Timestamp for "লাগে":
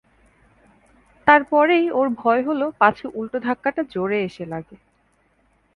4.45-4.75